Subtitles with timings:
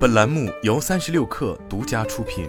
[0.00, 2.48] 本栏目由三十六氪独家出品。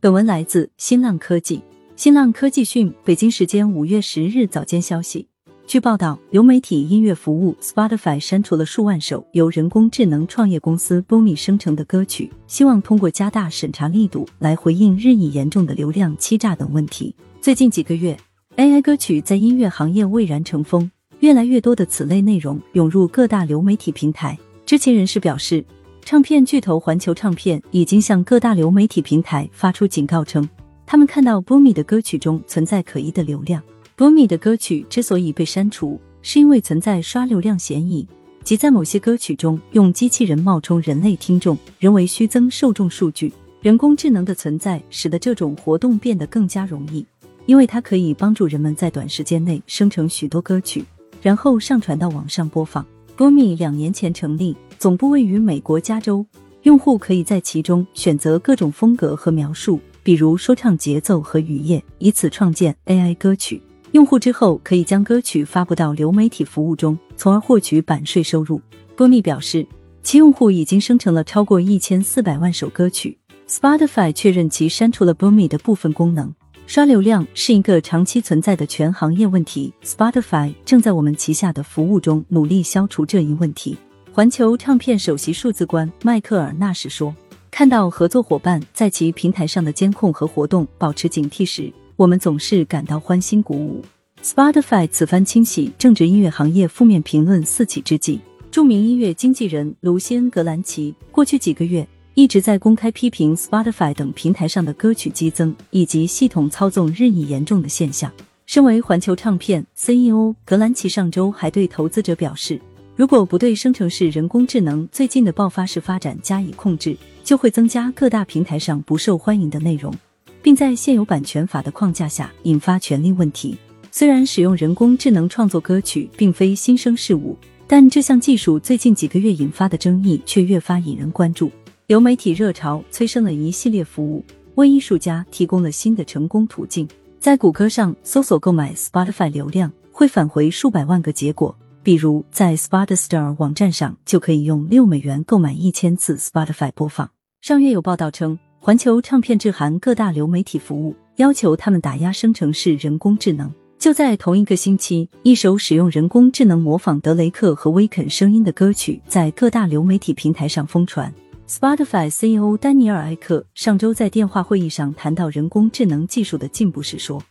[0.00, 1.62] 本文来自新浪科技。
[1.94, 5.28] 新浪科技讯，北京时间五月十日早间消息，
[5.68, 17.14] 据报道，流媒体音乐服务 Spotify 删除了数万首由人工智能创业公司 Boomi 生成的歌曲，希望通过加大审查力度来回应日益严重的流量欺诈等问题。
[17.40, 18.18] 最近几个月
[18.56, 20.90] ，AI 歌曲在音乐行业蔚然成风。
[21.20, 24.38] 越来越多的此类内容涌入各大流媒体平台。
[24.64, 25.64] 知情人士表示，
[26.02, 30.48] 唱片巨头环球唱片已经向各大流媒体平台发出警告，称
[30.84, 33.62] 他们看到 Boomi 的歌曲中存在可疑的流量。
[33.96, 38.06] Boomi 的歌曲之所以被删除，是因为存在刷流量嫌疑，
[38.44, 43.32] 即在某些歌曲中用机器人冒充人类听众，人为虚增受众数据。
[43.62, 47.04] 人工智能的存在使得这种活动变得更加容易，
[47.46, 50.84] 因为它可以帮助人们在短时间内生成许多歌曲。
[51.26, 52.86] 然后上传到网上播放。
[53.16, 56.24] Boomi 两年前成立，总部位于美国加州，
[56.62, 63.60] 用户可以在其中选择各种风格和描述，比如说唱节奏和语业，以此创建 AI 歌曲。
[63.90, 68.60] 用户之后可以将歌曲发布到流媒体服务中，从而获取版税收入。
[68.96, 69.66] Boomi 表示，
[70.04, 73.18] 其用户已经生成了超过一千四百万首歌曲。
[73.48, 76.32] Spotify 确认其删除了 Boomi 的部分功能。
[76.66, 83.76] 刷流量是一个长期存在的全行业问题，Spotify 正在我们旗下的服务中努力消除这一问题。
[84.12, 87.14] 环球唱片首席数字官迈克尔纳什说
[87.52, 93.80] ：“看到合作伙伴在其平台上的监控和活动保持警惕时，我们总是感到欢欣鼓舞。”
[94.24, 98.18] Spotify 此番清洗正值音乐行业负面评论四起之际，
[98.50, 101.86] 著名音乐经纪人卢西恩·格兰奇过去几个月。
[102.16, 108.10] 一直在公开批评 Spotify 等平台上的歌曲激增以及系统操纵日益严重的现象。
[108.46, 112.58] 身为环球唱片 CEO 格兰奇上周还对投资者表示，
[112.96, 119.92] 如果不对生成式人工智能最近的爆发式发展加以控制，就会增加各大平台上不受欢迎的内容，
[120.40, 123.58] 并在现有版权法的框架下引发权利问题。
[123.92, 127.36] 虽然使用人工智能创作歌曲并非新生事物，
[127.66, 131.52] 但这项技术最近几个月引发的争议却越发引人关注。
[131.86, 134.24] 流媒体热潮催生了一系列服务，
[134.56, 136.88] 为艺术家提供了新的成功途径。
[137.20, 141.56] 在谷歌上搜索购买 Spotify 流量，会返回数百万个结果。
[141.84, 147.08] 比如在 Spotify 网站上，就可以用六美元购买一千次 Spotify 播放。
[147.40, 153.48] 上月有报道称，环球唱片致函各大流媒体服务，要求他们打压生成式人工智能。
[153.78, 161.14] 就在同一个星期，一首使用人工智能模仿德雷克和威肯声音的歌曲在各大流媒体平台上疯传。
[161.48, 167.22] Spotify CEO 丹尼尔·埃克上周在电话会议上谈到人工智能技术的进步时说：“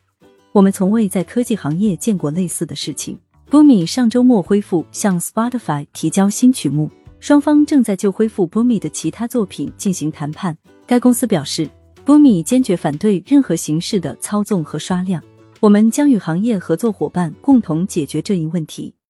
[0.53, 3.19] 我们从未在科技行业见过类似的事情。”
[3.51, 6.89] Boomi 上周末恢复向 Spotify 提交新曲目，
[7.19, 10.57] 双方正在就恢复 Boomi 的其他作品进行谈判。
[10.87, 11.69] 该公司表示
[12.05, 15.21] ，Boomi 坚决反对任何形式的操纵和刷量。
[15.59, 18.94] 我们将与行业合作伙伴共同解决这一问题。